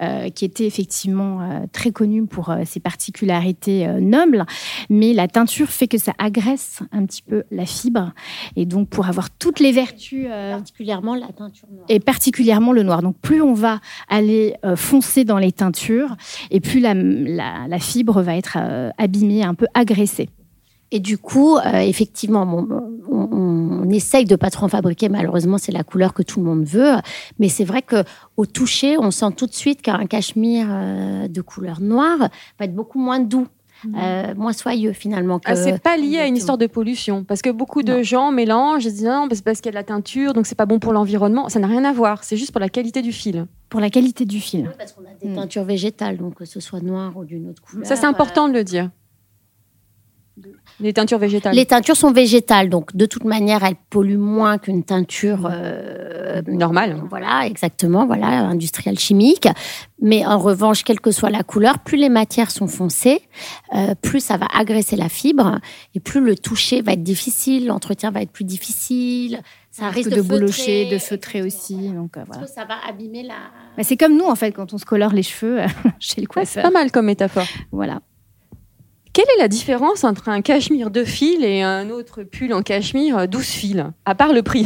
[0.00, 4.46] euh, qui était effectivement euh, très connue pour euh, ses particularités euh, nobles,
[4.90, 8.12] mais la teinture fait que ça agresse un petit peu la fibre,
[8.54, 11.86] et donc pour avoir toutes les vertus, euh, Particulièrement la teinture noire.
[11.88, 13.02] et particulièrement le noir.
[13.02, 16.16] Donc plus on va aller euh, foncer dans les teintures,
[16.52, 20.27] et plus la, la- la fibre va être euh, abîmée, un peu agressée.
[20.90, 22.66] Et du coup, euh, effectivement, bon,
[23.10, 25.08] on essaye de pas trop en fabriquer.
[25.08, 26.94] Malheureusement, c'est la couleur que tout le monde veut.
[27.38, 28.04] Mais c'est vrai que
[28.36, 32.18] au toucher, on sent tout de suite qu'un cachemire euh, de couleur noire
[32.58, 33.46] va être beaucoup moins doux.
[33.96, 35.38] euh, moins soyeux finalement.
[35.38, 35.50] Que...
[35.52, 37.22] Ah, c'est pas lié à une histoire de pollution.
[37.22, 38.02] Parce que beaucoup de Non.
[38.02, 40.56] gens mélangent, ils disent non, c'est parce qu'il y a de la teinture, donc c'est
[40.56, 41.48] pas bon pour l'environnement.
[41.48, 42.24] Ça n'a rien à voir.
[42.24, 43.46] C'est juste pour la qualité du fil.
[43.68, 44.62] Pour la qualité du fil.
[44.66, 45.34] Oui, parce qu'on a des Mm.
[45.36, 47.86] teintures végétales, donc que ce soit noir ou d'une autre couleur.
[47.86, 48.90] Ça, c'est important de le dire.
[50.80, 51.54] Les teintures végétales.
[51.54, 57.02] Les teintures sont végétales, donc de toute manière, elles polluent moins qu'une teinture euh, Normale.
[57.08, 59.48] Voilà, exactement, voilà, industrielle chimique.
[60.00, 63.22] Mais en revanche, quelle que soit la couleur, plus les matières sont foncées,
[63.74, 65.58] euh, plus ça va agresser la fibre
[65.94, 69.40] et plus le toucher va être difficile, l'entretien va être plus difficile.
[69.70, 71.90] Ça risque de, de, boulocher, de feutrer aussi.
[71.90, 72.46] Donc, euh, voilà.
[72.46, 73.34] ça va abîmer la.
[73.84, 75.60] C'est comme nous, en fait, quand on se colore les cheveux
[76.00, 76.62] chez le Ouais, c'est coiffeur.
[76.64, 77.46] pas mal comme métaphore.
[77.70, 78.00] Voilà.
[79.18, 83.26] Quelle est la différence entre un cachemire de fil et un autre pull en cachemire
[83.26, 84.64] 12 fils À part le prix.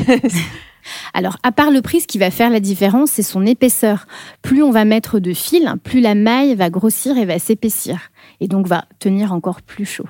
[1.14, 4.06] Alors, à part le prix, ce qui va faire la différence, c'est son épaisseur.
[4.42, 8.10] Plus on va mettre de fil, plus la maille va grossir et va s'épaissir.
[8.40, 10.04] Et donc, va tenir encore plus chaud.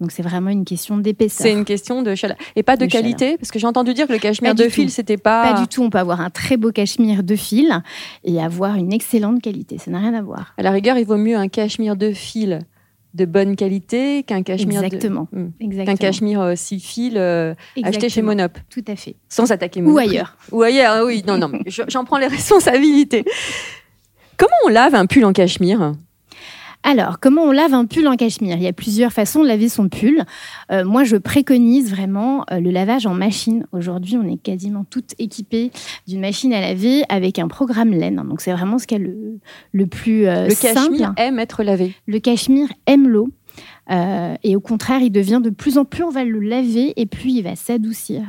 [0.00, 1.46] Donc, c'est vraiment une question d'épaisseur.
[1.46, 2.36] C'est une question de chaleur.
[2.56, 3.36] Et pas de, De qualité?
[3.38, 5.52] Parce que j'ai entendu dire que le cachemire Pas de fil, c'était pas.
[5.52, 5.84] Pas du tout.
[5.84, 7.80] On peut avoir un très beau cachemire de fil
[8.24, 9.78] et avoir une excellente qualité.
[9.78, 10.52] Ça n'a rien à voir.
[10.58, 12.66] À la rigueur, il vaut mieux un cachemire de fil
[13.16, 15.28] de bonne qualité qu'un cachemire Exactement.
[15.32, 15.38] de.
[15.38, 15.50] Hmm.
[15.60, 15.96] Exactement.
[15.96, 18.22] Qu'un cachemire euh, six fils euh, acheté chez.
[18.22, 18.58] Monop.
[18.70, 19.16] Tout à fait.
[19.28, 20.08] Sans attaquer Ou Monoprix.
[20.10, 20.36] ailleurs.
[20.52, 21.24] Ou ailleurs, ah oui.
[21.26, 21.50] Non, non,
[21.88, 23.24] j'en prends les responsabilités.
[24.36, 25.92] Comment on lave un pull en cachemire?
[26.88, 28.56] Alors, comment on lave un pull en cachemire?
[28.58, 30.22] Il y a plusieurs façons de laver son pull.
[30.70, 33.66] Euh, moi, je préconise vraiment euh, le lavage en machine.
[33.72, 35.72] Aujourd'hui, on est quasiment toutes équipées
[36.06, 38.22] d'une machine à laver avec un programme laine.
[38.28, 39.40] Donc, c'est vraiment ce qui est le,
[39.72, 41.20] le plus euh, Le cachemire simple.
[41.20, 41.92] aime être lavé.
[42.06, 43.30] Le cachemire aime l'eau.
[43.90, 47.06] Euh, et au contraire, il devient de plus en plus, on va le laver et
[47.06, 48.22] puis il va s'adoucir.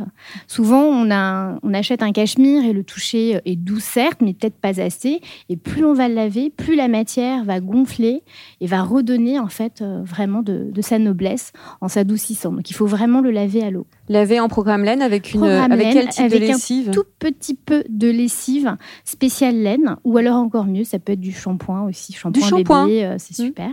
[0.48, 4.34] Souvent, on, a un- on achète un cachemire et le toucher est doux, certes, mais
[4.34, 5.20] peut-être pas assez.
[5.50, 8.22] Et plus on va le laver, plus la matière va gonfler
[8.62, 12.52] et va redonner en fait euh, vraiment de, de sa noblesse en s'adoucissant.
[12.52, 13.88] Donc, il faut vraiment le laver à l'eau.
[14.10, 16.92] Lavé en programme laine avec une Programme avec quel type avec de un lessive?
[16.92, 21.32] Tout petit peu de lessive spéciale laine, ou alors encore mieux, ça peut être du
[21.34, 22.14] shampoing aussi.
[22.14, 23.46] Shampoing shampoing bébé, euh, c'est Mmh.
[23.48, 23.70] super.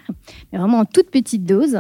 [0.53, 1.74] Mais vraiment en toute petite dose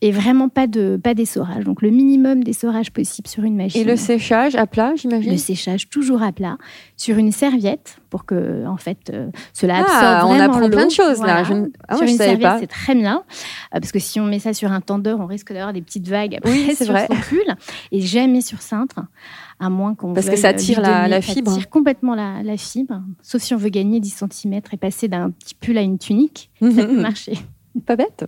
[0.00, 1.64] et vraiment pas de pas d'essorage.
[1.64, 3.80] Donc le minimum d'essorage possible sur une machine.
[3.80, 5.32] Et le séchage à plat, j'imagine?
[5.32, 6.56] Le séchage toujours à plat
[6.96, 10.90] sur une serviette pour que en fait euh, cela Ah, absorbe on apprend plein de
[10.90, 11.42] choses Voilà.
[11.42, 11.44] là.
[11.44, 11.54] Je,
[11.88, 12.58] ah, sur je une savais serviette, pas.
[12.60, 13.22] c'est très bien.
[13.74, 16.08] Euh, parce que si on met ça sur un tendeur, on risque d'avoir des petites
[16.08, 17.06] vagues après Oui, sur vrai.
[17.10, 17.54] son pull.
[17.92, 19.00] Et jamais sur cintre,
[19.60, 21.54] à moins qu'on Parce que ça tire la- la ça fibre.
[21.54, 23.02] tire complètement la, la fibre.
[23.22, 26.50] Sauf si on veut gagner 10 cm et passer d'un petit pull à une tunique.
[26.60, 27.34] Ça peut marcher.
[27.86, 28.24] Pas bête.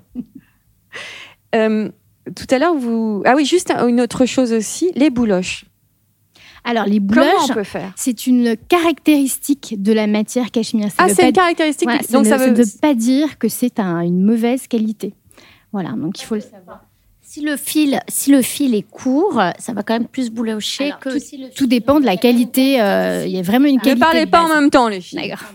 [1.57, 1.89] Euh,
[2.37, 3.23] tout à l'heure, vous.
[3.27, 5.65] Ah oui, juste une autre chose aussi, les bouloches.
[6.63, 7.93] Alors, les Comment on bouloches, peut faire?
[7.97, 10.89] c'est une caractéristique de la matière cachemire.
[10.91, 11.89] Ça Ah, c'est pas une caractéristique.
[11.89, 12.63] Voilà, donc ça, ça ne, veut.
[12.63, 15.13] ne pas dire que c'est un- une mauvaise qualité.
[15.73, 16.83] Voilà, donc il faut le savoir.
[17.23, 20.99] Si le fil, si le fil est court, ça va quand même plus boulocher Alors,
[21.01, 21.19] que tout-
[21.57, 22.81] si dépend de la qualité.
[22.81, 23.99] euh, Il y a vraiment une Ne qualité.
[24.01, 25.21] parlez de pas en même temps, les filles.
[25.29, 25.49] D'accord.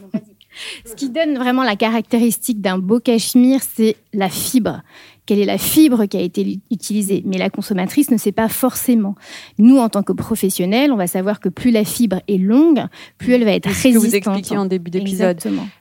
[0.85, 4.81] Ce qui donne vraiment la caractéristique d'un beau cachemire, c'est la fibre.
[5.25, 9.15] Quelle est la fibre qui a été utilisée Mais la consommatrice ne sait pas forcément.
[9.57, 12.83] Nous, en tant que professionnels, on va savoir que plus la fibre est longue,
[13.17, 14.05] plus elle va être ce que résistante.
[14.09, 15.39] vous expliquiez en début d'épisode.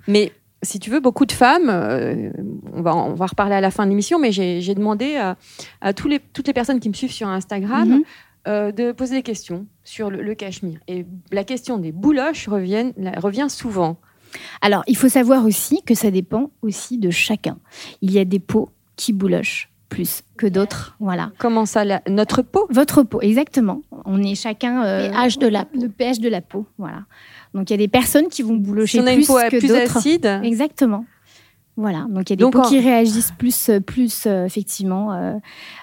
[0.08, 2.30] Mais si tu veux, beaucoup de femmes, euh,
[2.72, 5.36] on, va, on va reparler à la fin de l'émission, mais j'ai demandé à,
[5.82, 8.02] à tous les, toutes les personnes qui me suivent sur Instagram Mhm.
[8.48, 10.78] euh, de poser des questions sur le, le cachemire.
[10.88, 13.98] Et la question des bouloches la- revient souvent.
[14.62, 17.58] Alors, il faut savoir aussi que ça dépend aussi de chacun.
[18.02, 20.96] Il y a des peaux qui boulochent plus que d'autres.
[20.98, 21.30] Voilà.
[21.38, 22.66] Comment ça, la- notre peau?
[22.70, 23.82] Votre peau, exactement.
[24.04, 24.84] On est chacun.
[24.84, 25.80] euh, pH de la peau.
[25.80, 27.04] Le pH de la peau, voilà.
[27.54, 29.34] Donc, il y a des personnes qui vont Si boulocher on a plus une peau
[29.50, 31.04] que plus acide, Exactement.
[31.76, 34.44] Voilà, donc il y a des Donc, peaux en- qui réagissent plus, euh, plus euh,
[34.46, 35.32] effectivement euh,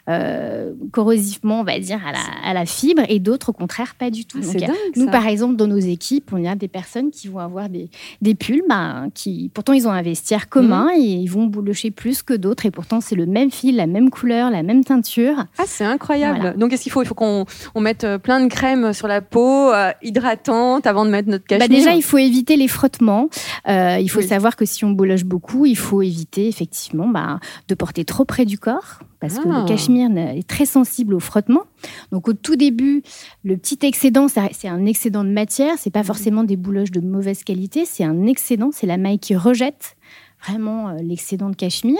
[0.09, 4.09] euh, corrosivement, on va dire, à la, à la fibre, et d'autres au contraire pas
[4.09, 4.39] du tout.
[4.41, 4.71] Ah, Donc, dingue.
[4.95, 5.11] nous, ça.
[5.11, 7.89] par exemple, dans nos équipes, on a des personnes qui vont avoir des,
[8.21, 11.01] des pulls, ben, qui pourtant ils ont un vestiaire commun Mhm.
[11.01, 14.09] et ils vont boulocher plus que d'autres, et pourtant c'est le même fil, la même
[14.09, 15.45] couleur, la même teinture.
[15.57, 16.39] Ah, c'est incroyable.
[16.39, 16.53] Voilà.
[16.55, 19.71] Donc, qu'est-ce qu'il faut Il faut qu'on on mette plein de crème sur la peau,
[20.01, 21.79] hydratante, avant de mettre notre Bah cachemire?
[21.79, 23.27] déjà, il faut éviter les frottements.
[23.67, 24.27] Il faut Oui.
[24.27, 28.25] savoir savoir que si on bouloche beaucoup, il faut éviter effectivement bah, de porter trop
[28.25, 29.61] près du corps, parce que Ah.
[29.61, 31.63] le cachemire ne- est très sensible au frottement.
[32.11, 33.03] Donc au tout début,
[33.43, 35.75] le petit excédent, c'est un excédent de matière.
[35.77, 38.69] C'est pas forcément des bouloches de mauvaise qualité, c'est un excédent.
[38.71, 39.95] C'est la maille qui rejette
[40.45, 41.99] vraiment euh, l'excédent de cachemire.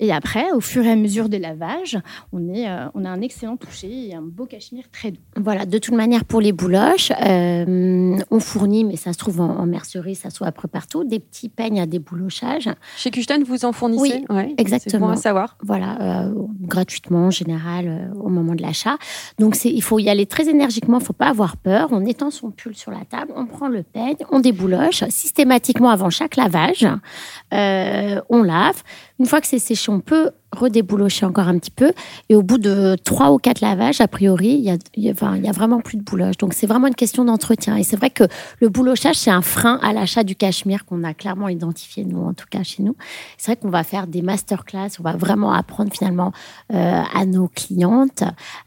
[0.00, 1.98] Et après, au fur et à mesure des lavages,
[2.32, 5.20] on, est, euh, on a un excellent toucher et un beau cachemire très doux.
[5.36, 9.58] Voilà, de toute manière, pour les bouloches, euh, on fournit, mais ça se trouve en,
[9.58, 12.68] en mercerie, ça se trouve après partout, des petits peignes à déboulochage.
[12.96, 14.24] Chez Kuchten, vous en fournissez?
[14.28, 14.90] Oui, Ouais, exactement.
[14.90, 15.56] C'est bon à savoir.
[15.62, 18.96] Voilà, euh, gratuitement en général euh, au moment de l'achat.
[19.38, 21.88] Donc il faut y aller très énergiquement, il faut pas avoir peur.
[21.92, 26.10] On étend son pull sur la table, on prend le peigne, on débouloche systématiquement avant
[26.10, 26.86] chaque lavage.
[27.52, 27.81] Euh,
[28.28, 28.82] on lave.
[29.18, 31.92] Une fois que c'est séché, on peut redéboulocher encore un petit peu.
[32.28, 35.96] Et au bout de trois ou quatre lavages, a priori, il y a, vraiment plus
[35.96, 36.36] de bouloche.
[36.38, 37.76] Donc c'est vraiment une question d'entretien.
[37.76, 38.24] Et c'est vrai que
[38.60, 42.34] le boulochage, c'est un frein à l'achat du cachemire qu'on a clairement identifié, nous, en
[42.34, 42.96] tout cas chez nous.
[43.38, 46.32] C'est vrai qu'on va faire des masterclass, on va vraiment apprendre finalement
[46.72, 48.24] euh, à nos clientes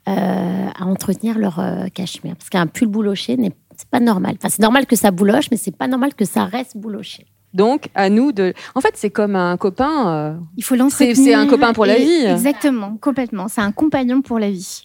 [0.08, 2.36] euh, à entretenir leur euh, cachemire.
[2.36, 3.54] Parce qu'un pull bouloché, n'est
[3.92, 4.36] pas normal.
[4.38, 7.26] Enfin, c'est normal que ça bouloche, mais c'est pas normal que ça reste bouloché.
[7.56, 8.54] Donc, à nous de.
[8.76, 10.14] En fait, c'est comme un copain.
[10.14, 11.16] euh, Il faut l'entretenir.
[11.16, 12.26] c'est un copain pour la vie.
[12.26, 13.48] Exactement, complètement.
[13.48, 14.84] C'est un compagnon pour la vie.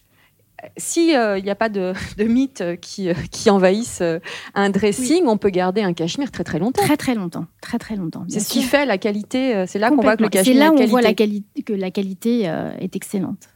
[0.77, 4.19] Si euh, n'y a pas de, de mythes euh, qui, euh, qui envahissent euh,
[4.55, 6.83] un dressing, on peut garder un cachemire très très longtemps.
[6.83, 8.25] Très très longtemps, très très longtemps.
[8.29, 9.55] C'est ce qui fait la qualité.
[9.57, 11.45] euh, C'est là qu'on voit que le cachemire C'est là où on voit la qualité.
[11.55, 13.49] quali- que la qualité euh, est excellente.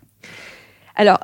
[0.97, 1.19] Alors,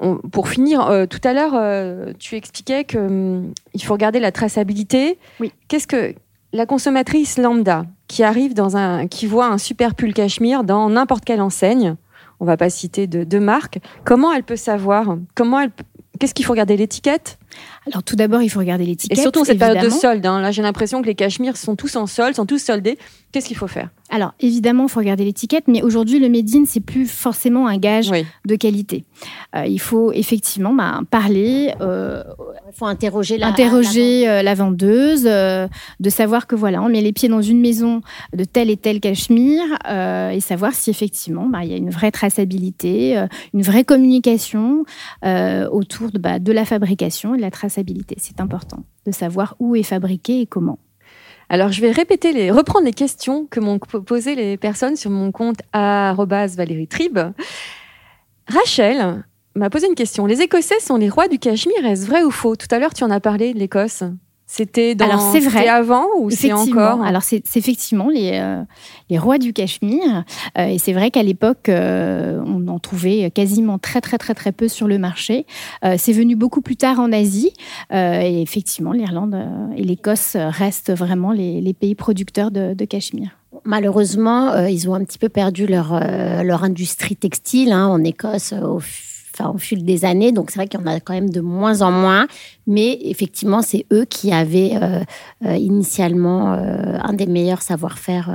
[0.00, 4.18] on- pour finir, euh, tout à l'heure, euh, tu expliquais que hum, il faut regarder
[4.18, 5.18] la traçabilité.
[5.40, 5.52] Oui.
[5.68, 6.14] Qu'est-ce que
[6.52, 11.24] la consommatrice lambda qui arrive dans un, qui voit un super pull cachemire dans n'importe
[11.24, 11.96] quelle enseigne,
[12.40, 15.70] on va pas citer de, de marque, comment elle peut savoir Comment elle,
[16.18, 17.38] qu'est-ce qu'il faut regarder l'étiquette?
[17.86, 19.18] Alors tout d'abord, il faut regarder Et l'étiquette.
[19.18, 20.00] surtout en cette période de évidemment.
[20.00, 20.26] solde.
[20.26, 20.40] hein.
[20.40, 22.96] Là, j'ai l'impression que les cachemires sont tous en solde, sont tous soldés.
[23.32, 23.88] Qu'est-ce qu'il faut faire?
[24.10, 27.78] Alors évidemment, il faut regarder l'étiquette, mais aujourd'hui, le made in, c'est plus forcément un
[27.78, 28.26] gage Oui.
[28.46, 29.04] de qualité.
[29.56, 32.22] Euh, il faut effectivement bah, parler, euh,
[32.68, 33.46] Il faut interroger la.
[33.48, 35.66] interroger la vendeuse, euh,
[35.98, 38.02] de savoir que voilà, on met les pieds dans une maison
[38.36, 41.90] de tel et tel cachemire euh, et savoir si effectivement bah, il y a une
[41.90, 43.16] vraie traçabilité,
[43.54, 44.84] une vraie communication
[45.24, 48.16] euh, autour de, bah, de la fabrication et de la traçabilité.
[48.18, 50.78] C'est important de savoir où est fabriqué et comment.
[51.48, 55.32] Alors, je vais répéter les, reprendre les questions que m'ont posées les personnes sur mon
[55.32, 57.18] compte Valérie Tribe.
[58.48, 59.24] Rachel
[59.54, 60.24] m'a posé une question.
[60.24, 61.84] Les Écossais sont les rois du Cachemire.
[61.84, 62.56] Est-ce vrai ou faux?
[62.56, 64.02] Tout à l'heure, tu en as parlé de l'Écosse.
[64.46, 65.06] C'était dans.
[65.06, 65.66] Alors, c'est vrai.
[65.68, 66.82] avant ou c'est Effectivement.
[66.82, 68.62] encore Alors c'est c'est effectivement les, euh,
[69.08, 70.24] les rois du Cachemire.
[70.58, 74.52] Euh, et c'est vrai qu'à l'époque, euh, on en trouvait quasiment très très très très
[74.52, 75.46] peu sur le marché.
[75.84, 77.52] Euh, c'est venu beaucoup plus tard en Asie.
[77.92, 79.36] Euh, et effectivement, l'Irlande
[79.76, 83.30] et l'Écosse restent vraiment les, les pays producteurs de, de Cachemire.
[83.64, 88.02] Malheureusement, euh, ils ont un petit peu perdu leur, euh, leur industrie textile hein, en
[88.02, 88.80] Écosse euh, au,
[89.34, 90.32] enfin, au fil des années.
[90.32, 92.26] Donc, c'est vrai qu'il y en a quand même de moins en moins.
[92.66, 95.00] Mais effectivement, c'est eux qui avaient euh,
[95.44, 98.30] euh, initialement euh, un des meilleurs savoir-faire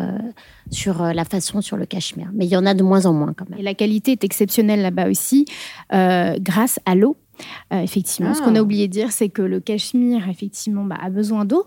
[0.70, 2.30] sur la façon sur le cachemire.
[2.34, 3.60] Mais il y en a de moins en moins quand même.
[3.60, 5.46] Et la qualité est exceptionnelle là-bas aussi,
[5.92, 7.16] grâce à l'eau.
[7.74, 8.46] Euh, effectivement, ce Ah.
[8.46, 11.66] qu'on a oublié de dire, c'est que le cachemire, effectivement, bah, a besoin d'eau,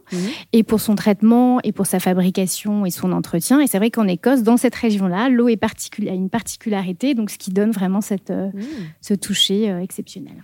[0.53, 3.61] et pour son traitement, et pour sa fabrication et son entretien.
[3.61, 7.39] Et c'est vrai qu'en Écosse, dans cette région-là, l'eau est a une particularité, donc ce
[7.39, 8.61] qui donne vraiment cette, euh, Mmh.
[9.01, 10.35] ce toucher euh, exceptionnel.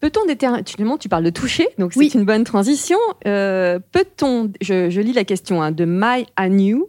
[0.00, 2.10] Peut-on déterminer tu parles de toucher, donc c'est Oui.
[2.14, 2.98] une bonne transition.
[3.92, 6.82] Peut-on, je, je lis la question hein, de My Anu,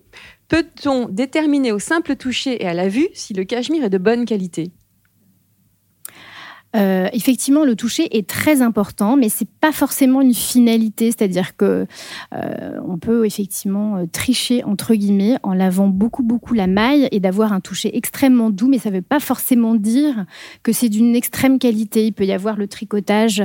[0.47, 4.25] peut-on déterminer au simple toucher et à la vue si le cachemire est de bonne
[4.25, 4.71] qualité?
[6.75, 11.11] Euh, effectivement, le toucher est très important, mais c'est pas forcément une finalité.
[11.11, 11.85] C'est-à-dire que
[12.33, 17.19] euh, on peut effectivement euh, tricher entre guillemets en lavant beaucoup beaucoup la maille et
[17.19, 20.25] d'avoir un toucher extrêmement doux, mais ça ne veut pas forcément dire
[20.63, 22.07] que c'est d'une extrême qualité.
[22.07, 23.43] Il peut y avoir le tricotage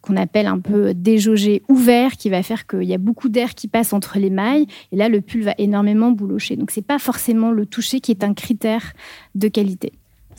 [0.00, 3.68] qu'on appelle un peu déjaugé ouvert, qui va faire qu'il y a beaucoup d'air qui
[3.68, 6.56] passe entre les mailles, et là le pull va énormément boulocher.
[6.56, 8.94] Donc c'est pas forcément le toucher qui est un critère
[9.36, 9.92] de qualité.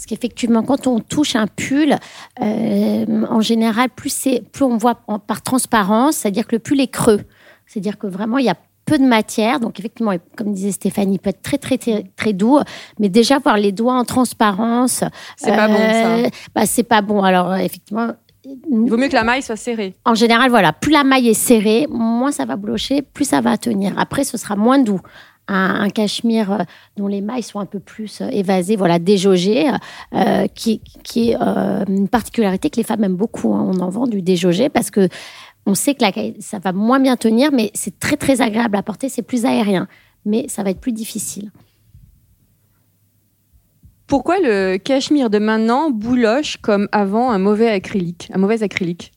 [0.04, 1.96] Parce qu'effectivement, quand on touche un pull,
[2.42, 6.82] euh, en général, plus, c'est, plus on voit en- par transparence, c'est-à-dire que le pull
[6.82, 7.22] est creux.
[7.68, 9.62] C'est-à-dire que vraiment, il y a peu de matière.
[9.62, 12.60] Donc, effectivement, comme disait Stéphanie, il peut être très, très, très, très doux.
[13.00, 15.06] Mais déjà, voir les doigts en transparence,
[15.38, 16.16] C'est pas bon, ça.
[16.18, 17.24] euh, bah, c'est pas bon.
[17.24, 18.10] Alors, euh, effectivement,
[18.46, 19.96] Il vaut mieux que la maille soit serrée.
[20.04, 23.56] en général, voilà, plus la maille est serrée, moins ça va blocher, plus ça va
[23.58, 23.94] tenir.
[23.98, 25.00] Après, ce sera moins doux.
[25.50, 26.64] Un, cachemire euh,
[26.96, 29.70] dont les mailles sont un peu plus euh, évasées, voilà, déjaugées,
[30.14, 33.54] euh, qui, qui est une particularité que les femmes aiment beaucoup.
[33.54, 33.70] hein.
[33.70, 35.10] On en vend du déjaugé parce que
[35.66, 36.04] on sait que
[36.40, 39.88] ça va moins bien tenir, mais c'est très très agréable à porter, c'est plus aérien,
[40.26, 41.52] mais ça va être plus difficile.
[44.08, 49.12] Pourquoi le cachemire de maintenant bouloche comme avant un mauvais acrylique, un mauvais acrylique?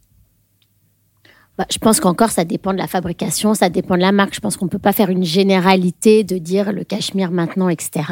[1.58, 4.34] Bah, je pense qu'encore, ça dépend de la fabrication, ça dépend de la marque.
[4.34, 8.04] Je pense qu'on ne peut pas faire une généralité de dire le cachemire maintenant, etc.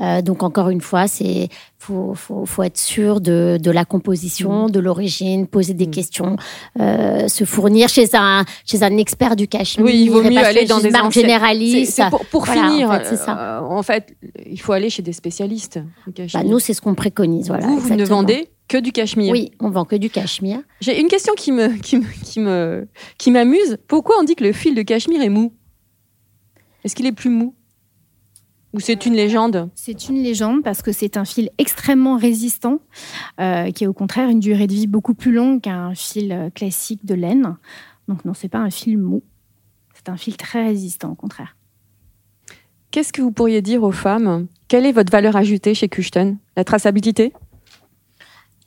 [0.00, 4.66] Euh, donc, encore une fois, c'est faut, faut, faut être sûr de, de la composition,
[4.68, 6.36] de l'origine, poser des questions,
[6.80, 9.86] euh, se fournir chez un, chez un expert du cachemire.
[9.86, 11.92] Oui, il vaut mieux aller dans des marques généralistes.
[11.92, 13.58] C'est- c'est pour, pour Voilà, finir, en fait, ça.
[13.58, 15.80] euh, en fait, il faut aller chez des spécialistes.
[16.06, 17.48] du Bah, nous, c'est ce qu'on préconise.
[17.48, 19.30] Voilà, vous, vous ne vendez que du cachemire.
[19.30, 20.62] Oui, on vend que du cachemire.
[20.80, 23.76] J'ai une question qui me, qui me, qui me, qui m'amuse.
[23.86, 25.52] Pourquoi on dit que le fil de cachemire est mou?
[26.82, 27.54] Est-ce qu'il est plus mou?
[28.72, 29.68] Ou c'est une légende?
[29.74, 32.80] C'est une légende parce que c'est un fil extrêmement résistant,
[33.38, 36.48] euh, qui a au contraire une durée de vie beaucoup plus longue qu'un fil euh,
[36.48, 37.58] classique de laine.
[38.08, 39.22] Donc non, c'est pas un fil mou.
[39.92, 41.58] C'est un fil très résistant, au contraire.
[42.90, 44.46] Qu'est-ce que vous pourriez dire aux femmes?
[44.68, 47.34] Quelle est votre valeur ajoutée chez Kuchten La traçabilité?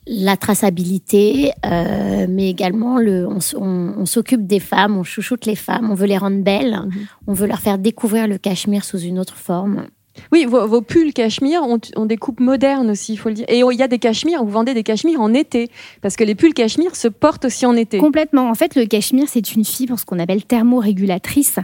[0.06, 5.46] La traçabilité, euh, mais également le, on, s- on- on s'occupe des femmes, on chouchoute
[5.46, 6.92] les femmes, on veut les rendre belles, Mhm.
[7.26, 9.86] on veut leur faire découvrir le cachemire sous une autre forme.
[10.32, 13.46] Oui, vos, vos pulls cachemire ont, ont des coupes modernes aussi, il faut le dire.
[13.48, 15.70] Et il y a des cachemires, vous vendez des cachemires en été,
[16.02, 17.98] parce que les pulls cachemire se portent aussi en été.
[17.98, 18.48] Complètement.
[18.48, 21.58] En fait, le cachemire, c'est une fibre, ce qu'on appelle thermorégulatrice.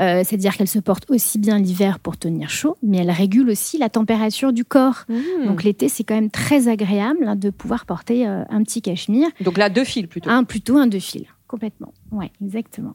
[0.00, 3.78] Euh, C'est-à-dire qu'elle se porte aussi bien l'hiver pour tenir chaud, mais elle régule aussi
[3.78, 5.04] la température du corps.
[5.08, 5.46] Mmh.
[5.46, 9.28] Donc l'été, c'est quand même très agréable hein, de pouvoir porter euh, un petit cachemire.
[9.40, 10.30] Donc là, deux fils plutôt.
[10.30, 11.26] Un plutôt un deux fils.
[11.48, 11.92] Complètement.
[12.10, 12.94] Ouais, exactement.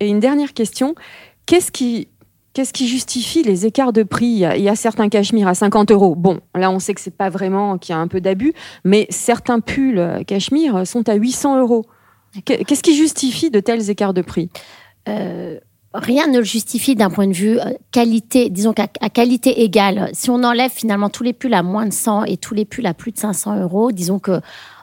[0.00, 0.94] Et une dernière question,
[1.46, 2.08] qu'est-ce qui,
[2.54, 4.26] qu'est-ce qui justifie les écarts de prix?
[4.26, 6.14] Il y, a, certains cachemires à 50 euros.
[6.14, 8.52] Bon, là, on sait que c'est pas vraiment qu'il y a un peu d'abus,
[8.84, 11.84] mais certains pulls cachemire sont à 800 euros.
[12.44, 14.48] Qu'est- Qu'est-ce qui justifie de tels écarts de prix?
[15.08, 15.58] Euh,
[15.94, 20.10] rien ne le justifie d'un point de vue euh, qualité, disons qu'à qualité égale.
[20.12, 22.86] Si on enlève finalement tous les pulls à moins de 100 et tous les pulls
[22.86, 24.40] à plus de 500 euros, disons que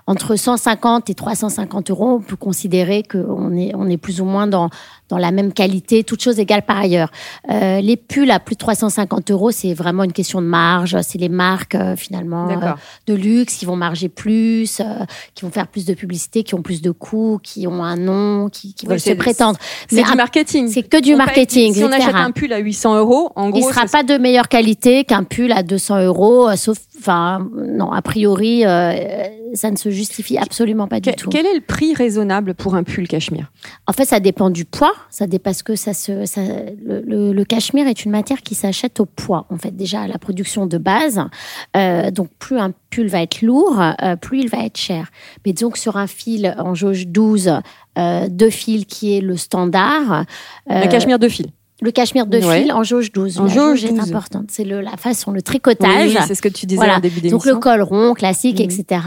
[0.07, 4.69] entre 150 et 350 euros, on peut considérer qu'on on est plus ou moins dans,
[5.09, 7.11] dans la même qualité, toutes choses égales par ailleurs.
[7.51, 10.97] Euh, les pulls à plus de 350 euros, c'est vraiment une question de marge.
[11.03, 12.71] C'est les marques euh, finalement euh,
[13.07, 14.81] de luxe qui vont marger plus,
[15.35, 18.49] qui vont faire plus de publicité, qui ont plus de coûts, qui ont un nom,
[18.49, 19.59] qui, veulent se prétendre.
[19.89, 20.69] C'est du marketing.
[20.69, 23.49] c'est que du On paye- marketing, si on achète un pull à 800 euros, en
[23.49, 27.47] gros, il sera ça- pas de meilleure qualité qu'un pull à 200 euros, sauf, enfin,
[27.55, 28.63] non, a priori,
[29.53, 31.29] ça ne se justifie absolument pas du Que- tout.
[31.29, 33.51] quel est le prix raisonnable pour un pull cachemire?
[33.87, 34.93] En fait, ça dépend du poids.
[35.09, 38.99] Ça parce que ça se, ça- le, le- le cachemire est une matière qui s'achète
[38.99, 39.45] au poids.
[39.49, 41.21] En fait, déjà à la production de base.
[41.77, 45.09] Euh, donc, plus un pull va être lourd, euh, plus il va être cher.
[45.45, 47.51] Mais disons que sur un fil en jauge 12,
[47.97, 50.25] euh, deux fils qui est le standard.
[50.69, 51.47] Un euh, cachemire de fil.
[51.81, 52.61] Le cachemire de Ouais.
[52.63, 53.37] fil en jauge 12.
[53.39, 53.99] En la jauge jauge, 12.
[53.99, 54.45] est importante.
[54.49, 56.07] C'est le, la façon, le tricotage.
[56.11, 56.95] oui, c'est ce que tu disais Voilà.
[56.97, 57.53] en début Donc d'émission.
[57.53, 58.65] le col rond, classique, Mhm.
[58.65, 59.01] etc.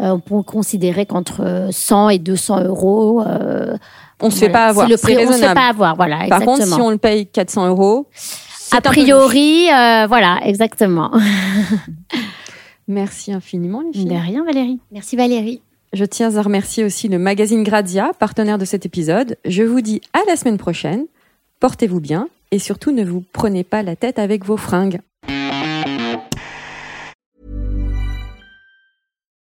[0.00, 3.22] euh, on peut considérer qu'entre 100 et 200 euros.
[3.26, 3.76] euh,
[4.20, 4.86] on se fait pas avoir.
[4.86, 5.12] C'est le prix.
[5.14, 5.54] On se fait raisonnable.
[5.54, 5.96] pas avoir.
[5.96, 6.16] Voilà.
[6.28, 6.56] Par exactement.
[6.58, 8.06] contre, si on le paye 400 euros,
[8.72, 11.10] a priori, euh, voilà, exactement.
[12.88, 14.04] Merci infiniment, les filles.
[14.08, 14.80] De rien, Valérie.
[14.90, 15.62] Merci Valérie.
[15.92, 19.36] Je tiens à remercier aussi le magazine Grazia, partenaire de cet épisode.
[19.44, 21.04] Je vous dis à la semaine prochaine.
[21.62, 25.00] Portez-vous bien et surtout ne vous prenez pas la tête avec vos fringues.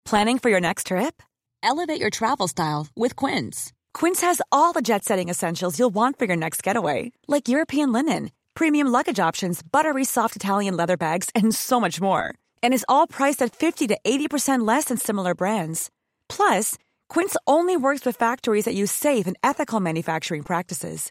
[0.05, 1.25] Planning for your next trip?
[1.65, 3.73] Elevate your travel style with Quince.
[3.95, 7.93] Quince has all the jet setting essentials you'll want for your next getaway, like European
[7.93, 12.33] linen, premium luggage options, buttery soft Italian leather bags, and so much more.
[12.63, 15.91] And is all priced at 50 to 80% less than similar brands.
[16.29, 21.11] Plus, Quince only works with factories that use safe and ethical manufacturing practices.